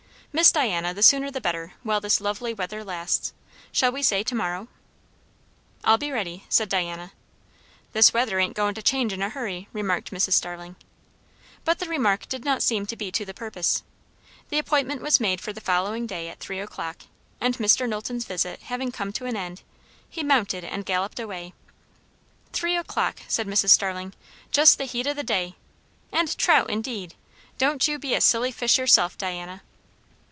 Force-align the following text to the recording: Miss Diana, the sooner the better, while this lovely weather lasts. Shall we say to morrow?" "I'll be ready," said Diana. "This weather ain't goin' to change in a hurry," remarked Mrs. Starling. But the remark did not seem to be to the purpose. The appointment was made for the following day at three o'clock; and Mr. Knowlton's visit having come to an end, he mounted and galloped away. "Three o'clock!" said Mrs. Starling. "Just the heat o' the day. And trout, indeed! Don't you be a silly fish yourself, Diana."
Miss 0.33 0.49
Diana, 0.49 0.93
the 0.93 1.03
sooner 1.03 1.29
the 1.29 1.41
better, 1.41 1.73
while 1.83 1.99
this 1.99 2.21
lovely 2.21 2.53
weather 2.53 2.85
lasts. 2.85 3.33
Shall 3.73 3.91
we 3.91 4.01
say 4.01 4.23
to 4.23 4.33
morrow?" 4.33 4.69
"I'll 5.83 5.97
be 5.97 6.09
ready," 6.09 6.45
said 6.47 6.69
Diana. 6.69 7.11
"This 7.91 8.13
weather 8.13 8.39
ain't 8.39 8.55
goin' 8.55 8.73
to 8.75 8.81
change 8.81 9.11
in 9.11 9.21
a 9.21 9.27
hurry," 9.27 9.67
remarked 9.73 10.11
Mrs. 10.11 10.31
Starling. 10.31 10.77
But 11.65 11.79
the 11.79 11.85
remark 11.87 12.29
did 12.29 12.45
not 12.45 12.63
seem 12.63 12.85
to 12.85 12.95
be 12.95 13.11
to 13.11 13.25
the 13.25 13.33
purpose. 13.33 13.83
The 14.47 14.57
appointment 14.57 15.01
was 15.01 15.19
made 15.19 15.41
for 15.41 15.51
the 15.51 15.59
following 15.59 16.07
day 16.07 16.29
at 16.29 16.39
three 16.39 16.61
o'clock; 16.61 17.01
and 17.41 17.57
Mr. 17.57 17.85
Knowlton's 17.87 18.23
visit 18.23 18.61
having 18.61 18.93
come 18.93 19.11
to 19.11 19.25
an 19.25 19.35
end, 19.35 19.63
he 20.09 20.23
mounted 20.23 20.63
and 20.63 20.85
galloped 20.85 21.19
away. 21.19 21.53
"Three 22.53 22.77
o'clock!" 22.77 23.19
said 23.27 23.47
Mrs. 23.47 23.71
Starling. 23.71 24.13
"Just 24.49 24.77
the 24.77 24.85
heat 24.85 25.07
o' 25.07 25.13
the 25.13 25.23
day. 25.23 25.55
And 26.09 26.37
trout, 26.37 26.69
indeed! 26.69 27.15
Don't 27.57 27.85
you 27.85 27.99
be 27.99 28.13
a 28.13 28.21
silly 28.21 28.53
fish 28.53 28.77
yourself, 28.77 29.17
Diana." 29.17 29.61